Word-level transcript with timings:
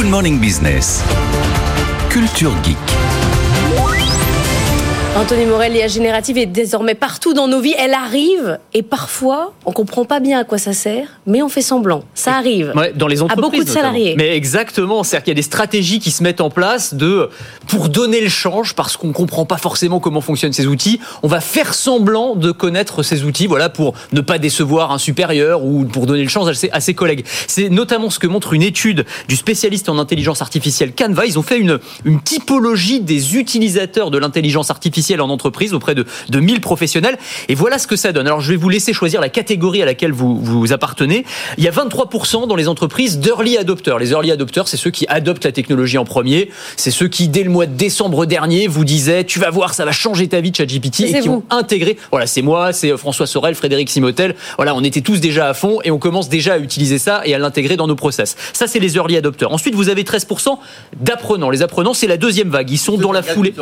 Good 0.00 0.10
Morning 0.10 0.40
Business. 0.40 1.02
Culture 2.08 2.56
Geek. 2.62 2.99
Anthony 5.16 5.44
Morel, 5.44 5.72
l'IA 5.72 5.88
générative 5.88 6.38
est 6.38 6.46
désormais 6.46 6.94
partout 6.94 7.34
dans 7.34 7.48
nos 7.48 7.60
vies. 7.60 7.74
Elle 7.76 7.94
arrive 7.94 8.60
et 8.72 8.82
parfois, 8.82 9.52
on 9.66 9.72
comprend 9.72 10.04
pas 10.04 10.20
bien 10.20 10.38
à 10.38 10.44
quoi 10.44 10.56
ça 10.56 10.72
sert, 10.72 11.08
mais 11.26 11.42
on 11.42 11.48
fait 11.48 11.62
semblant. 11.62 12.04
Ça 12.14 12.36
arrive. 12.36 12.72
Ouais, 12.76 12.92
dans 12.94 13.08
les 13.08 13.20
entreprises. 13.20 13.38
À 13.38 13.42
beaucoup 13.42 13.62
de 13.62 13.68
notamment. 13.68 13.80
salariés. 13.88 14.14
Mais 14.16 14.36
exactement. 14.36 15.02
C'est-à-dire 15.02 15.24
qu'il 15.24 15.30
y 15.32 15.34
a 15.34 15.40
des 15.40 15.42
stratégies 15.42 15.98
qui 15.98 16.12
se 16.12 16.22
mettent 16.22 16.40
en 16.40 16.48
place 16.48 16.94
de, 16.94 17.28
pour 17.66 17.88
donner 17.88 18.20
le 18.20 18.28
change, 18.28 18.74
parce 18.76 18.96
qu'on 18.96 19.12
comprend 19.12 19.44
pas 19.44 19.58
forcément 19.58 19.98
comment 19.98 20.20
fonctionnent 20.20 20.52
ces 20.52 20.68
outils, 20.68 21.00
on 21.24 21.28
va 21.28 21.40
faire 21.40 21.74
semblant 21.74 22.36
de 22.36 22.52
connaître 22.52 23.02
ces 23.02 23.24
outils, 23.24 23.48
voilà, 23.48 23.68
pour 23.68 23.94
ne 24.12 24.20
pas 24.20 24.38
décevoir 24.38 24.92
un 24.92 24.98
supérieur 24.98 25.64
ou 25.64 25.84
pour 25.84 26.06
donner 26.06 26.22
le 26.22 26.28
change 26.28 26.48
à 26.48 26.54
ses, 26.54 26.70
à 26.70 26.80
ses 26.80 26.94
collègues. 26.94 27.24
C'est 27.48 27.68
notamment 27.68 28.10
ce 28.10 28.20
que 28.20 28.28
montre 28.28 28.52
une 28.52 28.62
étude 28.62 29.04
du 29.28 29.34
spécialiste 29.34 29.88
en 29.88 29.98
intelligence 29.98 30.40
artificielle 30.40 30.92
Canva. 30.94 31.26
Ils 31.26 31.38
ont 31.38 31.42
fait 31.42 31.58
une, 31.58 31.80
une 32.04 32.20
typologie 32.22 33.00
des 33.00 33.36
utilisateurs 33.36 34.12
de 34.12 34.16
l'intelligence 34.18 34.70
artificielle 34.70 34.99
en 35.20 35.30
entreprise 35.30 35.74
auprès 35.74 35.94
de, 35.94 36.04
de 36.28 36.40
1000 36.40 36.60
professionnels. 36.60 37.18
Et 37.48 37.54
voilà 37.54 37.78
ce 37.78 37.86
que 37.86 37.96
ça 37.96 38.12
donne. 38.12 38.26
Alors, 38.26 38.40
je 38.40 38.50
vais 38.50 38.56
vous 38.56 38.68
laisser 38.68 38.92
choisir 38.92 39.20
la 39.20 39.28
catégorie 39.28 39.82
à 39.82 39.84
laquelle 39.86 40.12
vous, 40.12 40.38
vous 40.38 40.72
appartenez. 40.72 41.24
Il 41.58 41.64
y 41.64 41.68
a 41.68 41.70
23% 41.70 42.46
dans 42.46 42.56
les 42.56 42.68
entreprises 42.68 43.18
d'early 43.18 43.56
adopters. 43.58 43.98
Les 43.98 44.10
early 44.12 44.30
adopters, 44.30 44.68
c'est 44.68 44.76
ceux 44.76 44.90
qui 44.90 45.06
adoptent 45.08 45.44
la 45.44 45.52
technologie 45.52 45.98
en 45.98 46.04
premier. 46.04 46.50
C'est 46.76 46.90
ceux 46.90 47.08
qui, 47.08 47.28
dès 47.28 47.42
le 47.42 47.50
mois 47.50 47.66
de 47.66 47.74
décembre 47.74 48.26
dernier, 48.26 48.66
vous 48.68 48.84
disaient, 48.84 49.24
tu 49.24 49.38
vas 49.38 49.50
voir, 49.50 49.74
ça 49.74 49.84
va 49.84 49.92
changer 49.92 50.28
ta 50.28 50.40
vie, 50.40 50.52
ChatGPT, 50.54 51.00
et 51.00 51.12
qui 51.20 51.28
vous. 51.28 51.34
ont 51.36 51.42
intégré. 51.50 51.96
Voilà, 52.10 52.26
c'est 52.26 52.42
moi, 52.42 52.72
c'est 52.72 52.96
François 52.96 53.26
Sorel, 53.26 53.54
Frédéric 53.54 53.90
Simotel. 53.90 54.34
Voilà, 54.56 54.74
on 54.74 54.82
était 54.84 55.00
tous 55.00 55.20
déjà 55.20 55.48
à 55.48 55.54
fond 55.54 55.78
et 55.84 55.90
on 55.90 55.98
commence 55.98 56.28
déjà 56.28 56.54
à 56.54 56.58
utiliser 56.58 56.98
ça 56.98 57.22
et 57.24 57.34
à 57.34 57.38
l'intégrer 57.38 57.76
dans 57.76 57.86
nos 57.86 57.96
process. 57.96 58.36
Ça, 58.52 58.66
c'est 58.66 58.78
les 58.78 58.96
early 58.96 59.16
adopters. 59.16 59.50
Ensuite, 59.52 59.74
vous 59.74 59.88
avez 59.88 60.02
13% 60.04 60.58
d'apprenants. 61.00 61.50
Les 61.50 61.62
apprenants, 61.62 61.94
c'est 61.94 62.06
la 62.06 62.16
deuxième 62.16 62.48
vague. 62.50 62.70
Ils 62.70 62.78
sont 62.78 62.96
dans 62.96 63.12
la 63.12 63.22
foulée. 63.34 63.52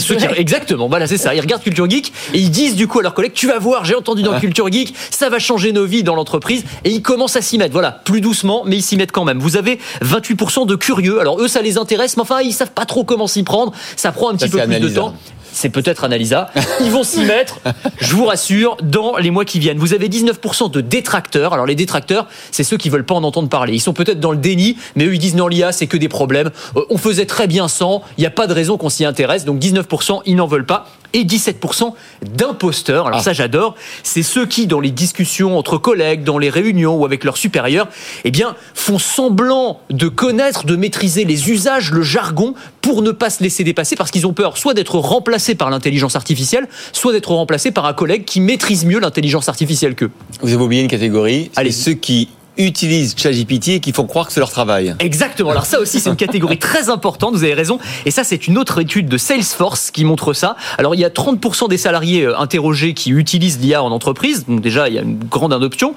Ceux 0.00 0.14
qui- 0.16 0.24
exactement, 0.48 0.88
voilà, 0.88 1.06
c'est 1.06 1.18
ça. 1.18 1.34
Ils 1.34 1.40
regardent 1.40 1.62
Culture 1.62 1.88
Geek 1.88 2.12
et 2.32 2.38
ils 2.38 2.50
disent 2.50 2.74
du 2.74 2.88
coup 2.88 3.00
à 3.00 3.02
leurs 3.02 3.12
collègues, 3.12 3.34
tu 3.34 3.46
vas 3.46 3.58
voir, 3.58 3.84
j'ai 3.84 3.94
entendu 3.94 4.22
dans 4.22 4.38
Culture 4.40 4.72
Geek, 4.72 4.94
ça 5.10 5.28
va 5.28 5.38
changer 5.38 5.72
nos 5.72 5.84
vies 5.84 6.02
dans 6.02 6.14
l'entreprise. 6.14 6.64
Et 6.84 6.90
ils 6.90 7.02
commencent 7.02 7.36
à 7.36 7.42
s'y 7.42 7.58
mettre. 7.58 7.72
Voilà, 7.72 7.90
plus 7.92 8.20
doucement, 8.20 8.62
mais 8.64 8.76
ils 8.76 8.82
s'y 8.82 8.96
mettent 8.96 9.12
quand 9.12 9.24
même. 9.24 9.38
Vous 9.38 9.56
avez 9.56 9.78
28% 10.02 10.66
de 10.66 10.74
curieux. 10.74 11.20
Alors 11.20 11.38
eux, 11.40 11.48
ça 11.48 11.60
les 11.60 11.76
intéresse, 11.76 12.16
mais 12.16 12.22
enfin, 12.22 12.40
ils 12.40 12.52
savent 12.52 12.72
pas 12.72 12.86
trop 12.86 13.04
comment 13.04 13.26
s'y 13.26 13.42
prendre. 13.42 13.72
Ça 13.96 14.10
prend 14.10 14.30
un 14.30 14.36
petit 14.36 14.48
Ça, 14.48 14.58
peu 14.58 14.66
plus 14.66 14.80
de 14.80 14.88
temps. 14.88 15.14
C'est 15.52 15.70
peut-être 15.70 16.04
Analysa. 16.04 16.50
Ils 16.80 16.90
vont 16.90 17.02
s'y 17.02 17.24
mettre, 17.24 17.60
je 18.00 18.14
vous 18.14 18.24
rassure, 18.26 18.76
dans 18.82 19.16
les 19.16 19.30
mois 19.30 19.44
qui 19.44 19.58
viennent. 19.58 19.78
Vous 19.78 19.94
avez 19.94 20.08
19% 20.08 20.70
de 20.70 20.80
détracteurs. 20.80 21.52
Alors 21.52 21.66
les 21.66 21.74
détracteurs, 21.74 22.26
c'est 22.50 22.64
ceux 22.64 22.76
qui 22.76 22.90
veulent 22.90 23.04
pas 23.04 23.14
en 23.14 23.24
entendre 23.24 23.48
parler. 23.48 23.74
Ils 23.74 23.80
sont 23.80 23.92
peut-être 23.92 24.20
dans 24.20 24.32
le 24.32 24.38
déni, 24.38 24.76
mais 24.96 25.04
eux 25.04 25.14
ils 25.14 25.18
disent 25.18 25.34
non 25.34 25.48
l'IA 25.48 25.72
c'est 25.72 25.86
que 25.86 25.96
des 25.96 26.08
problèmes. 26.08 26.50
Euh, 26.76 26.84
on 26.90 26.98
faisait 26.98 27.26
très 27.26 27.46
bien 27.46 27.68
sans. 27.68 28.02
Il 28.16 28.20
n'y 28.20 28.26
a 28.26 28.30
pas 28.30 28.46
de 28.46 28.52
raison 28.52 28.76
qu'on 28.76 28.88
s'y 28.88 29.04
intéresse. 29.04 29.44
Donc 29.44 29.58
19% 29.58 30.22
ils 30.26 30.36
n'en 30.36 30.46
veulent 30.46 30.66
pas. 30.66 30.86
Et 31.14 31.24
17% 31.24 31.94
d'imposteurs. 32.34 33.06
Alors 33.06 33.20
Ah. 33.20 33.22
ça 33.22 33.32
j'adore. 33.32 33.74
C'est 34.02 34.22
ceux 34.22 34.46
qui 34.46 34.66
dans 34.66 34.80
les 34.80 34.90
discussions 34.90 35.56
entre 35.58 35.78
collègues, 35.78 36.22
dans 36.24 36.38
les 36.38 36.50
réunions 36.50 36.96
ou 36.96 37.04
avec 37.04 37.24
leurs 37.24 37.36
supérieurs, 37.36 37.88
eh 38.24 38.30
bien 38.30 38.54
font 38.74 38.98
semblant 38.98 39.80
de 39.90 40.08
connaître, 40.08 40.66
de 40.66 40.76
maîtriser 40.76 41.24
les 41.24 41.50
usages, 41.50 41.92
le 41.92 42.02
jargon 42.02 42.54
pour 42.82 43.02
ne 43.02 43.10
pas 43.10 43.30
se 43.30 43.42
laisser 43.42 43.64
dépasser 43.64 43.96
parce 43.96 44.10
qu'ils 44.10 44.26
ont 44.26 44.32
peur 44.32 44.56
soit 44.58 44.74
d'être 44.74 44.96
remplacés 44.98 45.54
par 45.54 45.70
l'intelligence 45.70 46.16
artificielle, 46.16 46.68
soit 46.92 47.12
d'être 47.12 47.30
remplacés 47.32 47.70
par 47.70 47.86
un 47.86 47.92
collègue 47.94 48.24
qui 48.24 48.40
maîtrise 48.40 48.84
mieux 48.84 48.98
l'intelligence 49.00 49.48
artificielle 49.48 49.94
qu'eux. 49.94 50.10
Vous 50.42 50.52
avez 50.52 50.62
oublié 50.62 50.82
une 50.82 50.88
catégorie, 50.88 51.50
c'est 51.54 51.60
Allez. 51.60 51.70
ceux 51.72 51.94
qui 51.94 52.28
utilisent 52.58 53.14
ChatGPT 53.16 53.68
et 53.68 53.80
qui 53.80 53.92
font 53.92 54.04
croire 54.06 54.26
que 54.26 54.32
c'est 54.32 54.40
leur 54.40 54.50
travail. 54.50 54.94
Exactement. 54.98 55.50
Alors 55.50 55.66
ça 55.66 55.80
aussi, 55.80 56.00
c'est 56.00 56.10
une 56.10 56.16
catégorie 56.16 56.58
très 56.58 56.90
importante. 56.90 57.34
Vous 57.34 57.44
avez 57.44 57.54
raison. 57.54 57.78
Et 58.04 58.10
ça, 58.10 58.24
c'est 58.24 58.46
une 58.48 58.58
autre 58.58 58.80
étude 58.80 59.08
de 59.08 59.16
Salesforce 59.16 59.90
qui 59.90 60.04
montre 60.04 60.32
ça. 60.32 60.56
Alors 60.76 60.94
il 60.94 61.00
y 61.00 61.04
a 61.04 61.08
30% 61.08 61.68
des 61.68 61.76
salariés 61.78 62.24
euh, 62.24 62.38
interrogés 62.38 62.94
qui 62.94 63.10
utilisent 63.10 63.58
l'IA 63.60 63.82
en 63.82 63.90
entreprise. 63.92 64.44
Donc 64.46 64.60
déjà, 64.60 64.88
il 64.88 64.94
y 64.94 64.98
a 64.98 65.02
une 65.02 65.18
grande 65.18 65.52
adoption. 65.52 65.94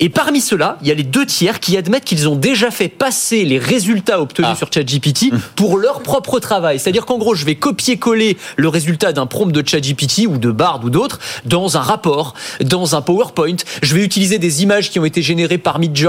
Et 0.00 0.08
parmi 0.08 0.40
ceux-là, 0.40 0.78
il 0.82 0.88
y 0.88 0.90
a 0.90 0.94
les 0.94 1.02
deux 1.04 1.26
tiers 1.26 1.60
qui 1.60 1.76
admettent 1.76 2.04
qu'ils 2.04 2.28
ont 2.28 2.36
déjà 2.36 2.70
fait 2.70 2.88
passer 2.88 3.44
les 3.44 3.58
résultats 3.58 4.20
obtenus 4.20 4.50
Ah. 4.52 4.56
sur 4.56 4.68
ChatGPT 4.72 5.26
pour 5.54 5.78
leur 5.78 6.02
propre 6.02 6.40
travail. 6.40 6.78
C'est-à-dire 6.80 7.06
qu'en 7.06 7.18
gros, 7.18 7.34
je 7.34 7.44
vais 7.44 7.54
copier-coller 7.54 8.36
le 8.56 8.68
résultat 8.68 9.12
d'un 9.12 9.26
prompt 9.26 9.52
de 9.52 9.66
ChatGPT 9.66 10.26
ou 10.26 10.38
de 10.38 10.50
Bard 10.50 10.80
ou 10.82 10.90
d'autres 10.90 11.20
dans 11.44 11.76
un 11.76 11.80
rapport, 11.80 12.34
dans 12.64 12.96
un 12.96 13.00
PowerPoint. 13.02 13.56
Je 13.82 13.94
vais 13.94 14.02
utiliser 14.04 14.38
des 14.38 14.62
images 14.64 14.90
qui 14.90 14.98
ont 14.98 15.04
été 15.04 15.22
générées 15.22 15.58
par 15.58 15.78
Midjourney 15.78 15.99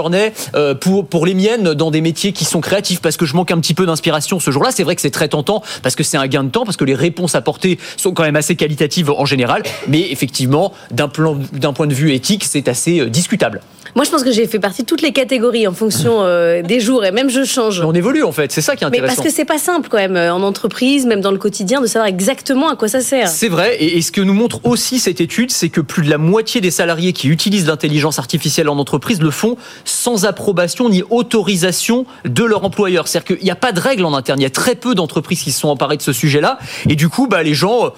euh, 0.56 0.76
pour 0.76 1.08
pour 1.08 1.26
les 1.26 1.34
miennes 1.34 1.74
dans 1.74 1.92
des 1.92 2.02
métiers 2.02 2.34
qui 2.34 2.46
sont 2.46 2.62
créatifs 2.62 3.02
parce 3.02 3.18
que 3.18 3.26
je 3.26 3.36
manque 3.36 3.52
un 3.52 3.60
petit 3.60 3.74
peu 3.74 3.86
d'inspiration 3.86 4.40
ce 4.40 4.52
jour-là. 4.52 4.72
C'est 4.72 4.84
vrai 4.84 4.96
que 4.96 5.02
c'est 5.02 5.12
très 5.12 5.28
tentant 5.28 5.62
parce 5.84 5.96
que 5.96 6.04
c'est 6.04 6.18
un 6.18 6.28
gain 6.28 6.44
de 6.44 6.50
temps 6.50 6.66
parce 6.66 6.78
que 6.78 6.86
les 6.86 6.96
réponses 6.96 7.36
apportées 7.36 7.80
sont 7.98 8.14
quand 8.14 8.24
même 8.24 8.36
assez 8.36 8.56
qualitatives 8.56 9.10
en 9.10 9.26
général, 9.26 9.64
mais 9.88 10.12
effectivement, 10.12 10.74
d'un 10.92 11.08
point 11.08 11.88
de 11.88 11.94
vue 11.94 12.14
éthique, 12.14 12.44
c'est 12.44 12.68
assez 12.68 13.00
euh, 13.00 13.10
discutable. 13.10 13.62
Moi, 13.96 14.06
je 14.06 14.10
pense 14.10 14.24
que 14.24 14.32
j'ai 14.32 14.48
fait 14.48 14.60
partie 14.60 14.84
de 14.84 14.88
toutes 14.88 15.02
les 15.02 15.12
catégories 15.12 15.68
en 15.68 15.74
fonction 15.74 16.22
euh, 16.22 16.62
des 16.64 16.80
jours 16.80 17.04
et 17.04 17.12
même 17.12 17.30
je 17.30 17.44
change. 17.44 17.80
Mais 17.82 17.86
on 17.86 17.94
évolue 17.94 18.24
en 18.24 18.32
fait, 18.32 18.52
c'est 18.52 18.62
ça 18.62 18.76
qui 18.76 18.84
est 18.84 18.90
Mais 18.90 18.98
intéressant. 18.98 19.16
parce 19.16 19.28
que 19.28 19.34
c'est 19.34 19.46
pas 19.46 19.58
simple 19.58 19.90
quand 19.90 19.98
même 19.98 20.16
euh, 20.16 20.34
en 20.34 20.44
entreprise, 20.44 21.06
même 21.06 21.22
dans 21.22 21.32
le 21.32 21.38
quotidien, 21.38 21.82
de 21.82 21.88
savoir 21.88 22.08
exactement 22.08 22.70
à 22.70 22.76
quoi 22.76 22.88
ça 22.88 23.02
sert. 23.02 23.28
C'est 23.28 23.50
vrai, 23.50 23.76
et, 23.78 23.98
et 23.98 24.02
ce 24.02 24.12
que 24.12 24.22
nous 24.22 24.34
montre 24.34 24.62
aussi 24.66 25.00
cette 25.00 25.20
étude, 25.20 25.52
c'est 25.52 25.70
que 25.70 25.82
plus 25.82 26.04
de 26.04 26.10
la 26.10 26.18
moitié 26.18 26.62
des 26.62 26.72
salariés 26.72 27.14
qui 27.14 27.28
utilisent 27.28 27.68
l'intelligence 27.68 28.20
artificielle 28.20 28.70
en 28.70 28.78
entreprise 28.78 29.22
le 29.22 29.32
font 29.32 29.58
sans 29.84 30.26
approbation 30.26 30.90
ni 30.90 31.04
autorisation 31.10 32.06
de 32.26 32.44
leur 32.44 32.64
employeur. 32.64 33.08
C'est-à-dire 33.08 33.38
qu'il 33.38 33.46
n'y 33.46 33.52
a 33.52 33.56
pas 33.56 33.72
de 33.72 33.80
règles 33.80 34.06
en 34.06 34.14
interne, 34.14 34.40
il 34.40 34.44
y 34.44 34.48
a 34.48 34.52
très 34.52 34.76
peu 34.76 34.96
d'entreprises 34.96 35.42
qui 35.42 35.52
se 35.52 35.60
sont 35.60 35.70
emparées 35.70 35.98
de 35.98 36.02
ce 36.02 36.14
sujet-là, 36.14 36.60
et 36.88 36.96
du 36.96 37.10
coup, 37.10 37.28
bah, 37.28 37.44
les 37.44 37.54
gens 37.54 37.86
euh, 37.86 37.90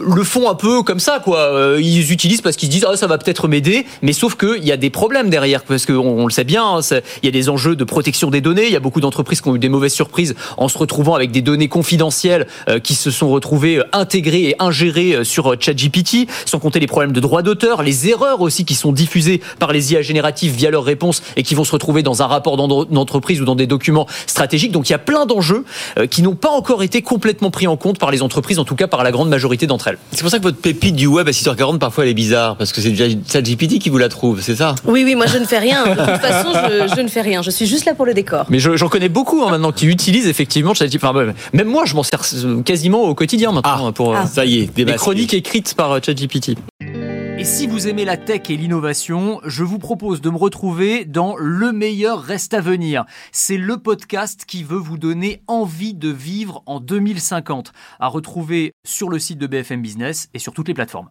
le 0.00 0.24
font 0.24 0.48
un 0.48 0.54
peu 0.54 0.82
comme 0.82 1.00
ça, 1.00 1.20
quoi. 1.22 1.50
Ils 1.78 2.12
utilisent 2.12 2.40
parce 2.40 2.56
qu'ils 2.56 2.68
se 2.68 2.72
disent, 2.72 2.86
ah, 2.88 2.96
ça 2.96 3.06
va 3.06 3.18
peut-être 3.18 3.48
m'aider, 3.48 3.86
mais 4.00 4.12
sauf 4.12 4.36
qu'il 4.36 4.64
y 4.64 4.72
a 4.72 4.76
des 4.76 4.90
problèmes 4.90 5.28
derrière, 5.30 5.41
parce 5.66 5.86
qu'on 5.86 5.94
on 5.98 6.26
le 6.26 6.32
sait 6.32 6.44
bien, 6.44 6.64
hein, 6.64 6.80
il 7.22 7.26
y 7.26 7.28
a 7.28 7.32
des 7.32 7.48
enjeux 7.48 7.76
de 7.76 7.84
protection 7.84 8.30
des 8.30 8.40
données, 8.40 8.66
il 8.66 8.72
y 8.72 8.76
a 8.76 8.80
beaucoup 8.80 9.00
d'entreprises 9.00 9.40
qui 9.40 9.48
ont 9.48 9.56
eu 9.56 9.58
des 9.58 9.68
mauvaises 9.68 9.92
surprises 9.92 10.34
en 10.56 10.68
se 10.68 10.78
retrouvant 10.78 11.14
avec 11.14 11.30
des 11.30 11.42
données 11.42 11.68
confidentielles 11.68 12.46
euh, 12.68 12.78
qui 12.78 12.94
se 12.94 13.10
sont 13.10 13.28
retrouvées 13.30 13.78
euh, 13.78 13.84
intégrées 13.92 14.42
et 14.50 14.56
ingérées 14.58 15.14
euh, 15.16 15.24
sur 15.24 15.54
ChatGPT, 15.58 16.28
sans 16.46 16.58
compter 16.58 16.80
les 16.80 16.86
problèmes 16.86 17.12
de 17.12 17.20
droit 17.20 17.42
d'auteur, 17.42 17.82
les 17.82 18.08
erreurs 18.08 18.40
aussi 18.40 18.64
qui 18.64 18.74
sont 18.74 18.92
diffusées 18.92 19.40
par 19.58 19.72
les 19.72 19.92
IA 19.92 20.02
génératives 20.02 20.52
via 20.52 20.70
leurs 20.70 20.84
réponses 20.84 21.22
et 21.36 21.42
qui 21.42 21.54
vont 21.54 21.64
se 21.64 21.72
retrouver 21.72 22.02
dans 22.02 22.22
un 22.22 22.26
rapport 22.26 22.56
d'en- 22.56 22.84
d'entreprise 22.84 23.40
ou 23.40 23.44
dans 23.44 23.54
des 23.56 23.66
documents 23.66 24.06
stratégiques. 24.26 24.72
Donc 24.72 24.88
il 24.88 24.92
y 24.92 24.94
a 24.94 24.98
plein 24.98 25.26
d'enjeux 25.26 25.64
euh, 25.98 26.06
qui 26.06 26.22
n'ont 26.22 26.34
pas 26.36 26.50
encore 26.50 26.82
été 26.82 27.02
complètement 27.02 27.50
pris 27.50 27.66
en 27.66 27.76
compte 27.76 27.98
par 27.98 28.10
les 28.10 28.22
entreprises, 28.22 28.58
en 28.58 28.64
tout 28.64 28.76
cas 28.76 28.86
par 28.86 29.02
la 29.02 29.10
grande 29.12 29.28
majorité 29.28 29.66
d'entre 29.66 29.88
elles. 29.88 29.98
C'est 30.12 30.20
pour 30.22 30.30
ça 30.30 30.38
que 30.38 30.42
votre 30.44 30.58
pépite 30.58 30.94
du 30.96 31.06
web 31.06 31.26
à 31.28 31.32
6h40, 31.32 31.78
parfois 31.78 32.04
elle 32.04 32.10
est 32.10 32.14
bizarre, 32.14 32.56
parce 32.56 32.72
que 32.72 32.80
c'est 32.80 32.90
déjà 32.90 33.04
ChatGPT 33.30 33.78
qui 33.78 33.90
vous 33.90 33.98
la 33.98 34.08
trouve, 34.08 34.40
c'est 34.40 34.56
ça? 34.56 34.74
Oui, 34.84 35.02
oui, 35.04 35.14
moi 35.14 35.26
je 35.32 35.38
ne 35.38 35.44
fais 35.44 35.58
rien. 35.58 35.84
De 35.84 35.94
toute 35.94 36.20
façon, 36.20 36.48
je, 36.54 36.94
je 36.96 37.00
ne 37.00 37.08
fais 37.08 37.22
rien. 37.22 37.42
Je 37.42 37.50
suis 37.50 37.66
juste 37.66 37.84
là 37.84 37.94
pour 37.94 38.06
le 38.06 38.14
décor. 38.14 38.46
Mais 38.48 38.58
je- 38.58 38.76
j'en 38.76 38.88
connais 38.88 39.08
beaucoup 39.08 39.42
hein, 39.42 39.50
maintenant 39.50 39.72
qui 39.72 39.86
utilisent 39.86 40.28
effectivement 40.28 40.74
ChatGPT. 40.74 41.04
Enfin, 41.04 41.32
même 41.52 41.68
moi, 41.68 41.84
je 41.86 41.94
m'en 41.94 42.02
sers 42.02 42.20
euh, 42.44 42.62
quasiment 42.62 43.02
au 43.02 43.14
quotidien 43.14 43.52
maintenant 43.52 43.86
hein, 43.88 43.92
pour 43.92 44.12
euh, 44.12 44.18
Ah. 44.22 44.26
Ça 44.26 44.44
y 44.44 44.60
est, 44.60 44.74
démasqué. 44.74 44.98
chroniques 44.98 45.34
écrites 45.34 45.74
par 45.74 45.92
euh, 45.92 46.00
ChatGPT. 46.04 46.56
Et 47.38 47.44
si 47.44 47.66
vous 47.66 47.88
aimez 47.88 48.04
la 48.04 48.16
tech 48.16 48.42
et 48.50 48.56
l'innovation, 48.56 49.40
je 49.44 49.64
vous 49.64 49.78
propose 49.78 50.20
de 50.20 50.30
me 50.30 50.36
retrouver 50.36 51.04
dans 51.04 51.34
Le 51.36 51.72
meilleur 51.72 52.22
reste 52.22 52.54
à 52.54 52.60
venir. 52.60 53.04
C'est 53.32 53.56
le 53.56 53.78
podcast 53.78 54.44
qui 54.46 54.62
veut 54.62 54.76
vous 54.78 54.96
donner 54.98 55.42
envie 55.48 55.94
de 55.94 56.08
vivre 56.10 56.62
en 56.66 56.78
2050, 56.78 57.72
à 57.98 58.06
retrouver 58.06 58.74
sur 58.86 59.08
le 59.08 59.18
site 59.18 59.38
de 59.38 59.46
BFM 59.48 59.82
Business 59.82 60.28
et 60.34 60.38
sur 60.38 60.52
toutes 60.52 60.68
les 60.68 60.74
plateformes. 60.74 61.08